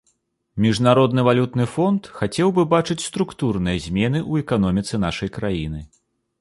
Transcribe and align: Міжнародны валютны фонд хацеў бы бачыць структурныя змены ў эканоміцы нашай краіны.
Міжнародны 0.63 1.25
валютны 1.27 1.67
фонд 1.75 2.09
хацеў 2.19 2.47
бы 2.57 2.65
бачыць 2.73 2.99
структурныя 3.09 3.85
змены 3.87 4.19
ў 4.31 4.47
эканоміцы 4.47 5.03
нашай 5.07 5.29
краіны. 5.41 5.89